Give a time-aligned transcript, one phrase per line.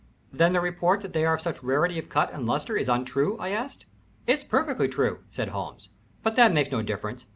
[0.33, 3.37] "Then the report that they are of such rarity of cut and lustre is untrue?"
[3.37, 3.85] I asked.
[4.25, 5.89] "It's perfectly true," said Holmes,
[6.23, 7.27] "but that makes no difference.